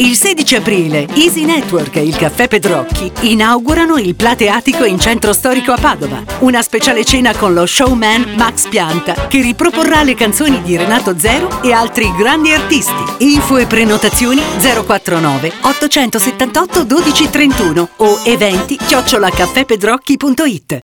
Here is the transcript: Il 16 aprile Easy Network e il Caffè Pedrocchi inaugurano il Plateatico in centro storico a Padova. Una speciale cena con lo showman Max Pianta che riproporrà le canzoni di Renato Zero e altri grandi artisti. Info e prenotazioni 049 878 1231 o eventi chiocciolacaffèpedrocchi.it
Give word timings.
Il 0.00 0.16
16 0.16 0.56
aprile 0.56 1.06
Easy 1.14 1.44
Network 1.44 1.96
e 1.96 2.02
il 2.02 2.16
Caffè 2.16 2.48
Pedrocchi 2.48 3.12
inaugurano 3.20 3.98
il 3.98 4.14
Plateatico 4.14 4.86
in 4.86 4.98
centro 4.98 5.34
storico 5.34 5.72
a 5.72 5.78
Padova. 5.78 6.24
Una 6.38 6.62
speciale 6.62 7.04
cena 7.04 7.36
con 7.36 7.52
lo 7.52 7.66
showman 7.66 8.32
Max 8.34 8.66
Pianta 8.68 9.26
che 9.28 9.42
riproporrà 9.42 10.02
le 10.02 10.14
canzoni 10.14 10.62
di 10.62 10.78
Renato 10.78 11.18
Zero 11.18 11.62
e 11.62 11.72
altri 11.72 12.10
grandi 12.16 12.50
artisti. 12.50 13.04
Info 13.18 13.58
e 13.58 13.66
prenotazioni 13.66 14.40
049 14.40 15.52
878 15.60 16.86
1231 16.86 17.88
o 17.96 18.20
eventi 18.24 18.78
chiocciolacaffèpedrocchi.it 18.78 20.80